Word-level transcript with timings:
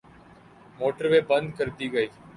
Motorway 0.79 1.19
بند 1.29 1.47
کردی 1.57 1.87
گئی۔ 1.93 2.07